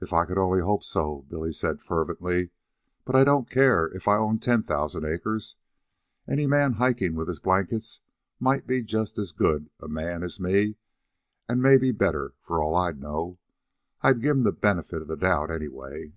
"If 0.00 0.12
I 0.12 0.24
could 0.24 0.38
only 0.38 0.60
hope 0.60 0.84
so," 0.84 1.26
Billy 1.28 1.52
said 1.52 1.80
fervently. 1.82 2.50
"But 3.04 3.16
I 3.16 3.24
don't 3.24 3.50
care 3.50 3.88
if 3.88 4.06
I 4.06 4.16
owned 4.16 4.40
ten 4.40 4.62
thousand 4.62 5.04
acres, 5.04 5.56
any 6.28 6.46
man 6.46 6.74
hikin' 6.74 7.16
with 7.16 7.26
his 7.26 7.40
blankets 7.40 7.98
might 8.38 8.68
be 8.68 8.84
just 8.84 9.18
as 9.18 9.32
good 9.32 9.68
a 9.80 9.88
man 9.88 10.22
as 10.22 10.38
me, 10.38 10.76
an' 11.48 11.60
maybe 11.60 11.90
better, 11.90 12.34
for 12.40 12.62
all 12.62 12.76
I'd 12.76 13.00
know. 13.00 13.40
I'd 14.00 14.20
give 14.22 14.36
'm 14.36 14.44
the 14.44 14.52
benefit 14.52 15.02
of 15.02 15.08
the 15.08 15.16
doubt, 15.16 15.50
anyway." 15.50 16.12